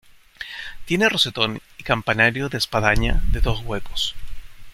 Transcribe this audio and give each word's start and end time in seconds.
Tiene 0.85 1.09
rosetón 1.09 1.61
y 1.77 1.83
campanario 1.83 2.49
de 2.49 2.57
espadaña 2.57 3.21
de 3.31 3.39
dos 3.39 3.61
huecos. 3.63 4.15